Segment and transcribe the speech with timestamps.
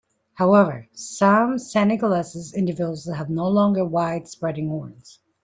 [0.37, 5.19] However, some Senegalese individuals have longer and wide-spreading horns.